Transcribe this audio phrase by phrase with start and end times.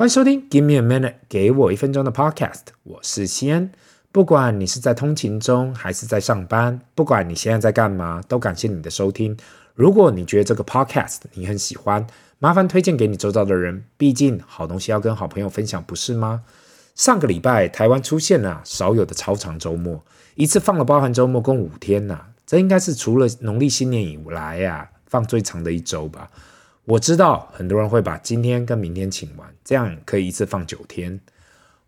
[0.00, 2.62] 欢迎收听 Give me a minute，给我一分钟的 Podcast。
[2.84, 3.70] 我是西恩。
[4.10, 9.36] 不管你是在通勤中，还是在上班，不管你现在在干嘛，都感谢你的收听。
[9.74, 12.06] 如果你觉得这个 Podcast 你很喜欢，
[12.38, 13.84] 麻烦推荐给你周遭的人。
[13.98, 16.44] 毕竟好东西要跟好朋友分享，不是吗？
[16.94, 20.02] 上个礼拜台湾出现了少有的超长周末，
[20.34, 26.30] 一次放了包含周末共五天呐，这应该是除了农历新年以来呀，放最长的一周吧。
[26.90, 31.20] 我知道很多人会把今天跟明天请完，这样可以一次放九天。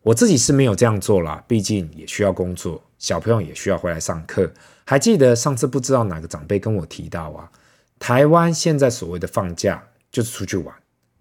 [0.02, 4.48] 我自己是没有这样做啦，毕竟也需要工作，小朋友也需要回来上课。
[4.84, 7.50] 还记得上次不知道哪个长辈跟我提到啊，
[7.98, 10.72] 台湾现在所谓的放假就是出去玩，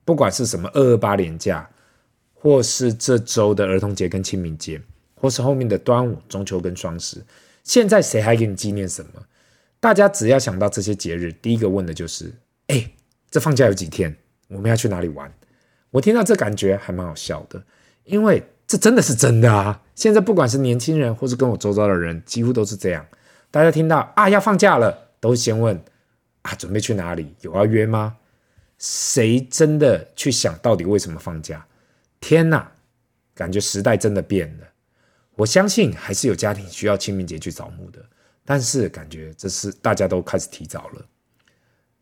[0.06, 1.68] 不管是什么二二八年假，
[2.36, 4.80] 或是这周的儿童节跟清明节，
[5.16, 7.24] 或是后面的端午、中秋跟双十，
[7.64, 9.24] 现在谁还给你纪念什么？
[9.80, 12.32] 大家只要想到这些节日，第一个问的就是：
[12.68, 12.92] 哎。
[13.32, 14.16] 这放假有几天？
[14.50, 15.34] 我们要去哪里玩？
[15.90, 17.64] 我听到这感觉还蛮好笑的，
[18.04, 19.82] 因为这真的是真的啊！
[19.96, 23.06] 现在不管是年轻人，或是跟我周遭的人，几乎都是这样。
[23.50, 25.82] 大家听到啊要放假了，都先问
[26.42, 27.34] 啊准备去哪里？
[27.42, 28.18] 有要约吗？
[28.78, 31.66] 谁真的去想到底为什么放假？
[32.20, 32.72] 天哪，
[33.34, 34.68] 感觉时代真的变了。
[35.36, 38.04] 我相信还是有家庭需要清明节去扫墓的，
[38.44, 41.06] 但是感觉这是大家都开始提早了。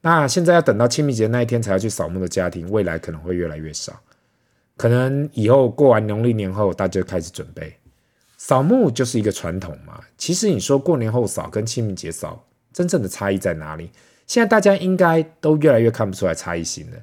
[0.02, 4.00] 那现在要等到清明节那一天才要去扫墓的家庭，未来可能会越来越少。
[4.78, 7.76] 可能以后过完农历年后，大家就开始准备
[8.38, 10.00] 扫墓，就是一个传统嘛。
[10.18, 13.92] 其实你说过年后扫跟清明节扫，真正的差异在哪里？
[14.26, 16.98] 现在大家应该都越来越看不出来差异性了。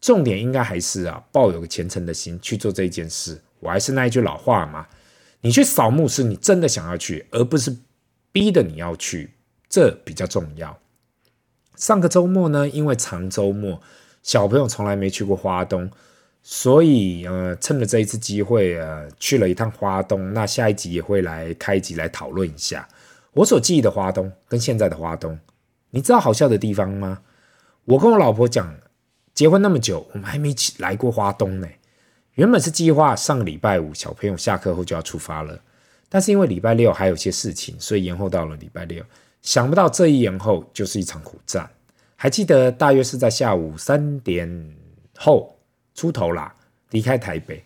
[0.00, 3.38] 重点应该还是啊，抱有个虔诚的心去做这一件事。
[3.60, 4.86] 我还是那一句老话嘛，
[5.40, 7.76] 你去扫墓是你真的想要去，而不是
[8.32, 9.32] 逼的你要去，
[9.68, 10.78] 这比较重要。
[11.78, 13.80] 上个周末呢，因为长周末，
[14.22, 15.88] 小朋友从来没去过花东，
[16.42, 20.34] 所以呃，趁着这一次机会，呃，去了一趟花东。
[20.34, 22.86] 那下一集也会来开一集来讨论一下
[23.34, 25.38] 我所记忆的花东跟现在的花东。
[25.90, 27.20] 你知道好笑的地方吗？
[27.84, 28.74] 我跟我老婆讲，
[29.32, 31.68] 结婚那么久，我们还没来过花东呢。
[32.34, 35.60] 原本是计划上个礼拜五小朋友下课后就要出发了，
[36.08, 39.02] 但是因为礼拜六还有些事情，所以延后到了礼拜六。
[39.48, 41.66] 想不到这一延后就是一场苦战，
[42.16, 44.46] 还记得大约是在下午三点
[45.16, 45.58] 后
[45.94, 46.54] 出头啦，
[46.90, 47.64] 离开台北，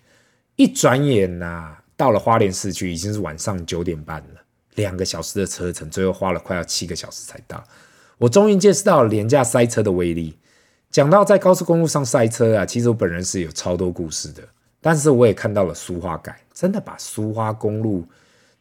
[0.55, 4.41] 一转眼呐、到了花莲市区已经是晚上九点半了，
[4.77, 7.61] 两个小时的车程，最后花了快要七个小时才到。
[8.17, 10.39] 我终于见识到了连假塞车的威力。
[10.89, 14.43] 讲到在高速公路上塞车啊，其实我本人是有超多故事的，
[14.81, 18.07] 但是我也看到了苏花改，真的把苏花公路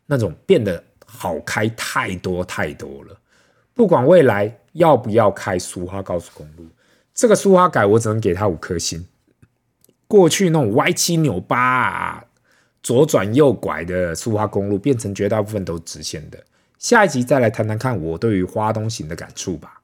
[0.07, 0.83] 那种变得。
[1.13, 3.19] 好开太多太多了，
[3.73, 6.65] 不管未来要不要开苏花高速公路，
[7.13, 9.05] 这个苏花改我只能给他五颗星。
[10.07, 12.23] 过去那种歪七扭八，
[12.81, 16.43] 左转右拐的苏花公路，变成绝大部分都直线的。
[16.79, 19.81] 下一集再来谈谈看我对于花东行的感触吧。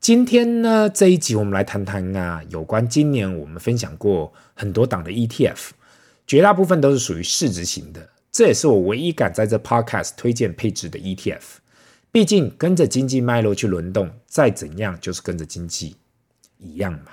[0.00, 5.70] 今天呢，这一集我们来谈谈啊，有关今年我们分享过很多档的 ETF，
[6.26, 8.08] 绝大部分都是属于市值型的。
[8.34, 11.40] 这也是我唯一敢在这 podcast 推荐配置的 ETF，
[12.10, 15.94] 毕竟跟着经济脉络去轮动，再怎样就是跟着经济
[16.58, 17.12] 一样嘛。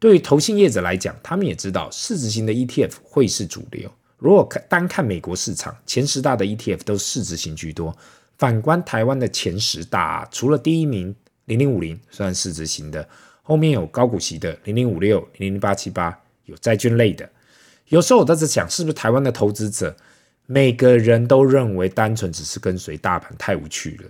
[0.00, 3.88] 对于投信业者来讲，他们也知道市值型的 ETF 会是主流。
[4.18, 7.96] 如果看单看美国市场，前十大的 ETF 都是市值型居多。
[8.36, 13.08] 反观台湾的前十大，除了第一名零零五零算市值型的，
[13.42, 17.30] 后面有高股息的零零五六、零零八七八，有债券类的。
[17.86, 19.96] 有时候我都在想，是不是台湾的投资者？
[20.46, 24.08] 每个人都认为单纯只是跟随大盘太无趣了，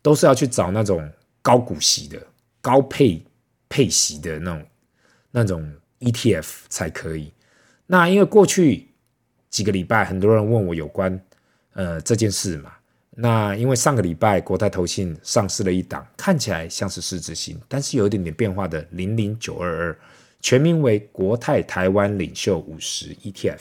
[0.00, 1.10] 都是要去找那种
[1.42, 2.24] 高股息的、
[2.60, 3.24] 高配
[3.68, 4.66] 配息的那种
[5.32, 7.32] 那种 ETF 才可以。
[7.86, 8.88] 那因为过去
[9.50, 11.20] 几个礼拜很多人问我有关
[11.72, 12.72] 呃这件事嘛，
[13.10, 19.98] 那因为上个礼拜国泰投信上市了一档看起来像是市值型，但是有一点点变化的零零九二二，
[20.40, 23.58] 全名为国泰台湾领袖五十 ETF，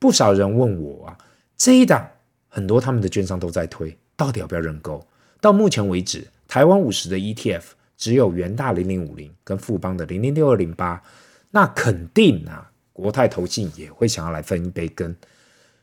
[0.00, 1.18] 不少人问我啊。
[1.56, 2.08] 这一档
[2.48, 5.06] 很多他们的券商都在推，到底要不要认购？
[5.40, 7.62] 到目前为止，台湾五十的 ETF
[7.96, 11.02] 只有元大零零五零跟富邦的零零六二零八，
[11.50, 15.14] 那肯定啊，国泰投信也会想要来分一杯羹。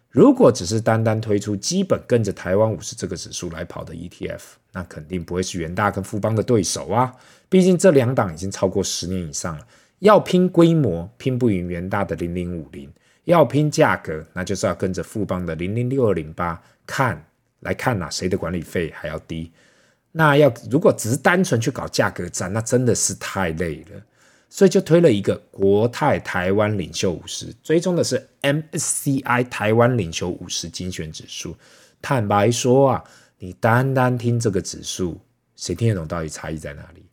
[0.09, 4.41] 如果只是单单推出基本跟着台湾五十这个指数来跑的 ETF，
[4.71, 7.15] 那肯定不会是元大跟富邦的对手啊。
[7.49, 9.65] 毕竟这两档已经超过十年以上了，
[9.99, 12.91] 要拼规模，拼不赢元大的零零五零。
[13.25, 17.25] 要拼价格，那就是要跟着富邦的零零六二零八看
[17.61, 19.51] 来看哪、啊、谁的管理费还要低。
[20.11, 24.01] 那要如果只是单纯去搞价格战，那真的是太累了。
[24.49, 31.57] 所以就推了一个国泰台湾领袖五十，追踪的是 MSCI 台湾领袖五十精选指数。
[31.99, 33.03] 坦白说啊，
[33.39, 35.19] 你单单听这个指数，
[35.55, 37.03] 谁听得懂到底差异在哪里？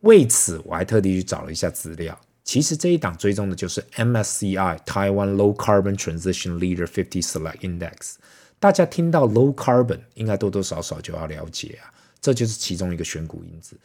[0.00, 2.18] 为此，我还特地去找了一下资料。
[2.46, 8.14] 其实这一档追踪的就是 MSCI 台湾 Low Carbon Transition Leader 50 Select Index。
[8.60, 13.76] 大家听到 Low Carbon，应该多多少少就要了解啊，这就是其中一个选股因子。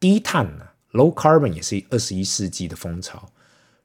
[0.00, 3.30] 低碳呢，Low Carbon 也是二十一世纪的风潮。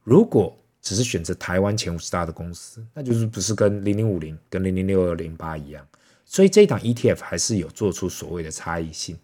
[0.04, 5.88] 如果只是选择台湾前五十大的公司，那就是不是跟零零五零、跟零零六二零八一样？
[6.26, 9.16] 所以这一档 ETF 还是有做出所谓的差异性。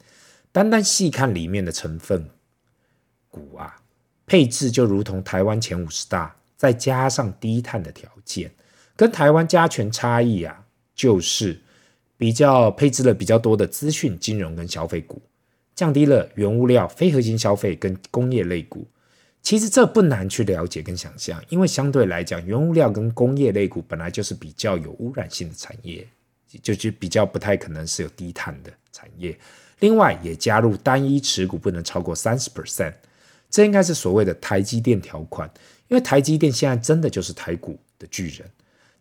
[0.52, 2.30] 单单细看里面的成分
[3.28, 3.79] 股啊。
[4.30, 8.52] 配置就如同台湾前五十大，再加上低碳的条件，
[8.96, 11.60] 跟台湾加权差异啊，就是
[12.16, 15.20] 比较配置了比较多的资讯、金融跟消费股，
[15.74, 18.88] 降低了原物料、非核心消费跟工业类股。
[19.42, 26.08] 其实这不难去了解跟想象，因为相对来讲，原物料跟工业类股本来就是比较有污染性的产业，
[26.62, 29.36] 就是比较不太可能是有低碳的产业。
[29.80, 32.94] 另外也加入单一持股不能超过三十 percent。
[33.50, 35.50] 这应该是所谓的台积电条款，
[35.88, 38.50] 因为台积电现在真的就是台股的巨人，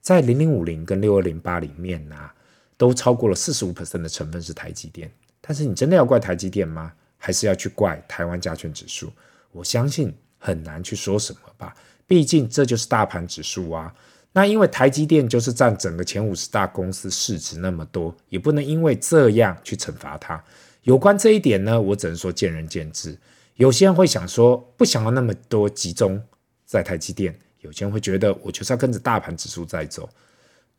[0.00, 2.35] 在零零五零跟六二零八里面呢、啊，
[2.77, 5.11] 都超过了四十五 percent 的成分是台积电。
[5.41, 6.93] 但是你真的要怪台积电吗？
[7.17, 9.12] 还是要去怪台湾加权指数？
[9.53, 11.75] 我相信很难去说什么吧，
[12.06, 13.95] 毕竟这就是大盘指数啊。
[14.33, 20.43] 那因为台积电就是占整个前五十大公司市值那么多，也不能因为这样去惩罚它。
[20.83, 23.19] 有关这一点呢，我只能说见仁见智。
[23.59, 26.23] 有些人会想说，不想要那么多集中
[26.65, 30.09] 在台积电；有些人会觉得，我就是要跟着大盘指数在走。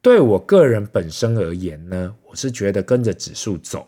[0.02, 3.86] 对我个人本身而言呢，我是觉得跟着指数走。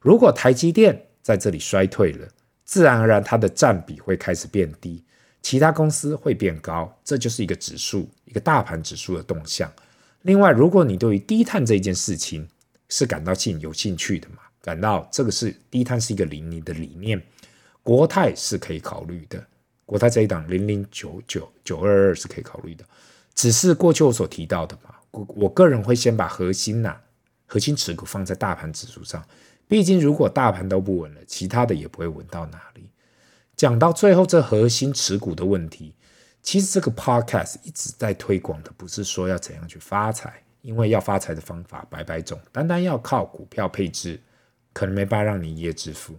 [0.00, 2.26] 如果台积电在这里衰退了，
[2.64, 5.04] 自然而然它的占比会开始变低，
[5.42, 9.70] 其他公司会变高，这就是一个指数，一个大盘指数的动向。
[10.22, 12.48] 另外，如果你对于低碳这件事情
[12.88, 17.22] 是感到兴有兴趣的嘛，感到这个是低碳是一个理你的理念。
[17.84, 19.46] 国泰是可以考虑的，
[19.86, 22.84] 国泰这一档零零九九九二二是可以考虑的，
[23.34, 26.96] 只是过去我所提到的嘛，我我个人会先把核心呐、
[27.46, 29.22] 核心持股放在大盘指数上，
[29.68, 32.88] 毕竟如果大盘都不稳了，其他的也不会稳到哪里。
[33.54, 35.94] 讲到最后，这核心持股的问题，
[36.42, 44.18] 其实这个 podcast 一直在推广的不是说要怎样去发财，因为要发财的方法百百种，单单要靠股票配置，
[44.72, 46.16] 可能没办法让你一夜致富。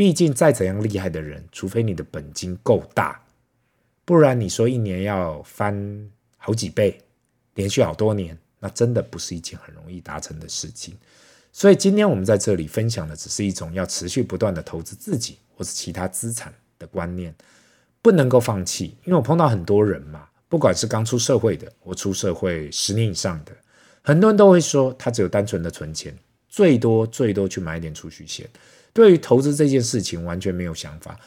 [0.00, 3.22] 毕竟，再怎样厉害的人，除非你的本金够大，
[4.06, 6.98] 不然你说一年要翻好几倍，
[7.52, 10.96] 连续好多年，那真的不是一件很容易达成的事情。
[11.52, 17.34] 所以，今天我们在这里分享的，只是一种要持续不断的投资自己或是其他资产的观念，
[18.00, 18.96] 不能够放弃。
[19.04, 23.52] 因为我碰到很多人嘛，不管是刚出社会的，或出社会十年以上的，
[24.00, 26.16] 很多人都会说，他只有单纯的存钱，
[26.48, 28.48] 最多最多去买一点储蓄险。
[28.92, 31.18] 对于投资这件事情完全没有想法，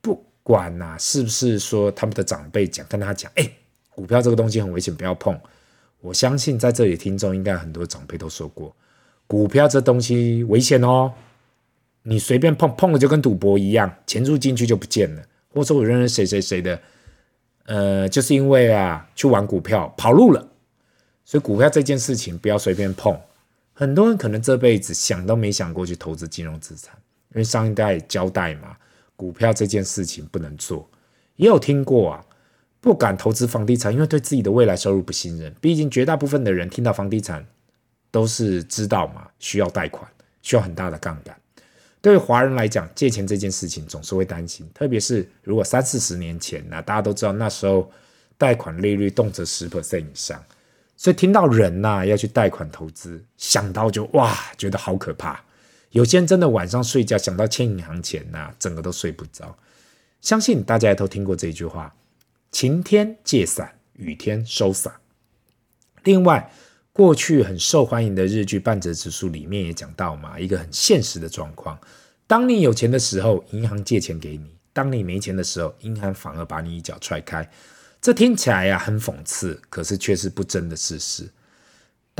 [0.00, 3.50] 不管呐、啊、是不是说他们的长辈讲跟他讲，哎，
[3.90, 5.38] 股票这个东西很危险，不要碰。
[6.00, 8.74] 我相信在这里听众应该很多长辈都说过，
[9.26, 11.12] 股票这东西危险哦，
[12.04, 15.22] 你随便碰碰了就跟赌博一样，钱入进去就不见了。
[15.52, 16.80] 或者我认识谁谁谁的，
[17.64, 20.48] 呃，就是因为啊去玩股票跑路了，
[21.24, 23.18] 所以股票这件事情不要随便碰。
[23.72, 26.96] 很多人可能这辈子想都没想过去投资金融资产。
[27.34, 28.76] 因为上一代交代嘛，
[29.16, 30.88] 股票这件事情不能做。
[31.36, 32.24] 也有听过啊，
[32.80, 35.54] 不敢投资房地产，因为对自己的未来收入不信任。
[35.60, 37.46] 毕竟绝大部分的人听到房地产
[38.10, 40.10] 都是知道嘛，需要贷款，
[40.42, 41.36] 需要很大的杠杆。
[42.00, 47.90] 对于华人来讲，借钱这件事情总是会担心，特别是如果三四十年前，那大家都知道那时候
[48.36, 50.42] 贷款利率动辄十 percent 以上，
[50.96, 55.40] 所以听到人呐要去贷款投资，想到就哇，觉得好可怕。
[55.90, 59.56] 有些人真的晚上睡觉想到欠银行钱呐、整个都睡不着。
[60.20, 61.94] 相信大家也都听过这句话
[62.52, 64.94] ：“晴天借伞，雨天收伞。”
[66.04, 66.52] 另外，
[66.92, 71.78] 过去很受欢迎的日剧《半泽直树》里面也讲到嘛，一个很现实的状况：
[72.26, 77.48] 当你有钱的时候，银行借钱给你；当你没钱的时候，银行反而把你一脚踹开。
[78.00, 81.28] 这听起来呀很讽刺，可是却是不争的事实。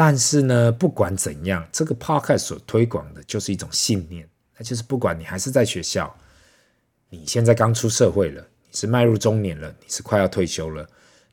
[0.00, 6.16] 但是呢，不管怎样，这个 podcast 所推广的就是一种信念，那就是不管你还是在学校，
[7.10, 8.40] 你现在刚出社会了，
[8.70, 10.88] 你是迈入中年了，你是快要退休了，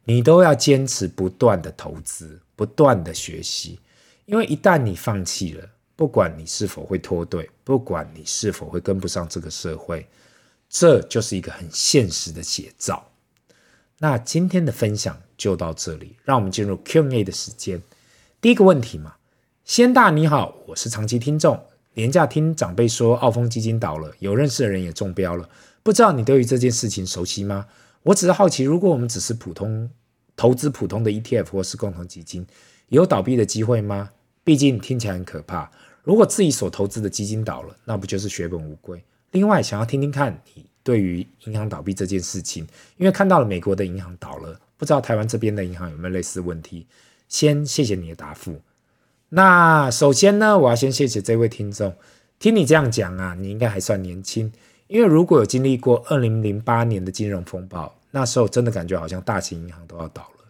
[0.05, 3.79] 你都要坚持不断的投资，不断的学习，
[4.25, 10.07] 因为一旦你放弃了，不管你是否会脱队，不管你是否会跟不上这个社会，
[10.67, 13.07] 这就是一个很现实的写照。
[13.99, 17.79] 那今天的分享就到这里，让我们进入 Q&A 的时间。
[18.45, 19.15] 第一个问题嘛，
[19.63, 21.59] 先大你好，我是长期听众，
[21.95, 25.49] 廉价听长辈说澳丰基金倒了，有认识的人也中标了，
[25.81, 27.65] 不知道你对于这件事情熟悉吗？
[28.03, 29.89] 我只是好奇，如果我们只是普通
[30.35, 32.45] 投资普通的 ETF 或是共同基金，
[32.89, 34.11] 有倒闭的机会吗？
[34.43, 35.71] 毕竟听起来很可怕。
[36.03, 39.03] 如果自己所投资的基金倒了，那不就是血本无归？
[39.31, 46.85] 另外，想要听听看你对于银行倒闭这件事情，因为看到了美国的银行倒了，不知道台湾这边的银行有没有类似问题？
[47.27, 48.61] 先谢谢你的答复。
[49.29, 51.95] 那首先呢，我要先谢谢这位听众。
[52.37, 54.51] 听你这样讲啊，你应该还算年轻，
[54.87, 60.45] 因为如果有经历过二零零八年的金融风暴，那时候真的感觉好像大型银行都要倒了，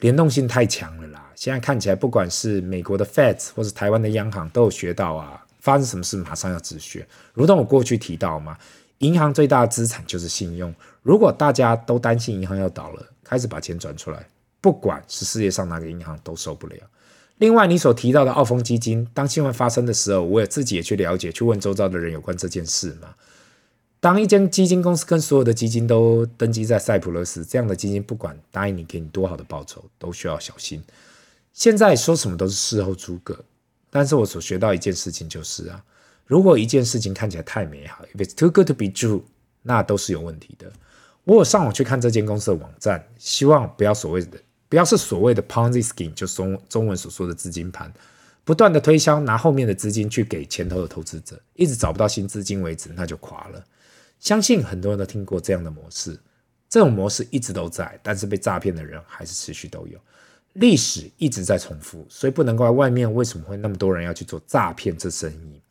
[0.00, 1.30] 联动性太强了啦。
[1.34, 7.06] 现在看起来，不管是美国的 Fed 或是台湾的央行，都有学到啊，发生什么事马上要止血。
[7.32, 8.58] 如同我过去提到嘛，
[8.98, 10.74] 银行最大的资产就是信用。
[11.02, 14.26] 如果大家都担心银行要倒了，开始把钱转出来，
[14.60, 16.76] 不管是世界上哪个银行都受不了。
[17.38, 23.14] 另外，你所提到的澳丰基金，当新闻发生的时候，我也自己也去了解，去问周遭的人有关这件事嘛。
[24.00, 30.82] 当一间基金公司跟所有的基金都登记在塞浦路斯，这样的基金不管答应你给你多好的报酬，都需要小心。
[31.52, 33.38] 现在说什么都是事后诸葛，
[33.90, 35.84] 但是我所学到一件事情就是啊，
[36.26, 39.22] 如果一件事情看起来太美好，if it's too good to be true，
[39.62, 40.72] 那都是有问题的。
[41.22, 44.38] 我有上网去看这间公司的网站，希望不要所谓的。
[44.68, 47.92] 不要是所谓的 Ponzi scheme，就中中文所说的资金盘，
[48.44, 53.64] 不断的推销，拿后面的资金去给前头的投资者，一直找不到新资金为止，那就垮了。
[54.20, 56.18] 相信很多人都听过这样的模式，
[56.68, 59.98] 这种模式一直都在，但是被诈骗的人还是持续都有，
[60.54, 65.62] 历史一直在重复，所以不能怪外面为什么会那么多人要去做诈骗这生意。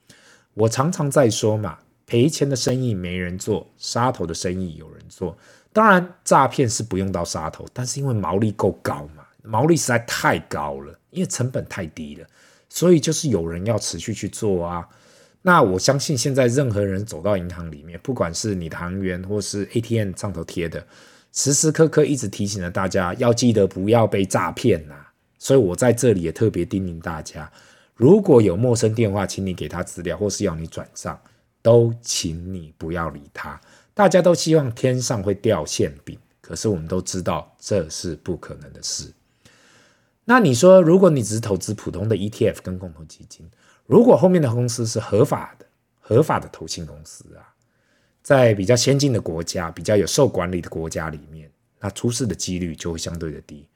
[0.54, 1.78] 我常常在说嘛，
[2.08, 5.38] 赔钱的生意没人做，杀头的生意有人做。
[5.74, 12.26] 当然，诈骗是不用到杀头，但是因为毛利够高嘛，毛利实在太高了，因为成本太低了，
[12.70, 14.88] 所以就是有人要持续去做啊。
[15.42, 20.84] 那我相信现在任何人走到银行里面，不管是你的行员或是 ATM 上头贴的，
[21.34, 24.96] 时时刻刻一直提醒着大家要记得不要被诈骗呐。
[25.38, 27.52] 所以我在这里也特别叮咛大家，
[27.96, 31.20] 如果有陌生电话，请你给他资料，或是要你转账，
[31.68, 33.60] 都请你不要理他。
[33.94, 39.12] 大家都希望天上会掉馅饼，可是我们都知道这是不可能的事。
[40.24, 43.46] 那你说，如果你只是投资普通的 ETF 跟共同基金，
[43.86, 45.66] 如果后面的公司是合法的、
[46.00, 47.52] 合法的投信公司啊，
[48.24, 53.68] 在比较先进的国家、比较有受管理的国家里面，那出事的几率就会相对的低。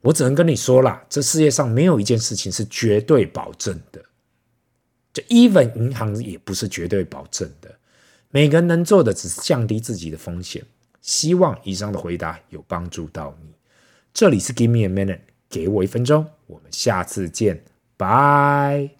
[0.00, 4.00] 我只能跟你说啦，这世界上没有一件事情是绝对保证的，
[5.12, 7.74] 就 even 银行也不是绝对保证的。
[8.30, 10.64] 每个人能做的只是降低自己的风险。
[11.02, 13.48] 希望以上的回答有帮助到你。
[14.14, 15.18] 这里是 Give me a minute，
[15.50, 16.24] 给我一分钟。
[16.46, 17.64] 我们下次见，
[17.96, 18.92] 拜。